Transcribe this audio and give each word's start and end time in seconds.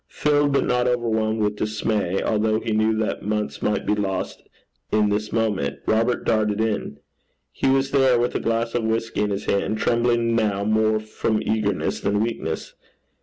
Filled 0.07 0.53
but 0.53 0.65
not 0.65 0.87
overwhelmed 0.87 1.43
with 1.43 1.57
dismay, 1.57 2.23
although 2.23 2.59
he 2.59 2.71
knew 2.71 2.97
that 2.97 3.21
months 3.21 3.61
might 3.61 3.85
be 3.85 3.93
lost 3.93 4.41
in 4.91 5.09
this 5.09 5.31
one 5.31 5.43
moment, 5.53 5.79
Robert 5.85 6.25
darted 6.25 6.59
in. 6.59 6.97
He 7.51 7.67
was 7.67 7.91
there, 7.91 8.17
with 8.17 8.33
a 8.33 8.39
glass 8.39 8.73
of 8.73 8.83
whisky 8.83 9.21
in 9.21 9.29
his 9.29 9.45
hand, 9.45 9.77
trembling 9.77 10.35
now 10.35 10.63
more 10.63 10.99
from 10.99 11.39
eagerness 11.43 11.99
than 11.99 12.19
weakness. 12.19 12.73